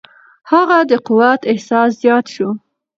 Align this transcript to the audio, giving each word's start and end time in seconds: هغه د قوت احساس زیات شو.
هغه 0.51 0.77
د 0.89 0.91
قوت 1.07 1.41
احساس 1.51 1.89
زیات 2.01 2.25
شو. 2.33 2.49